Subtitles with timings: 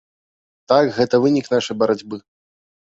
[0.73, 2.23] Так, гэта вынік нашай барацьбы.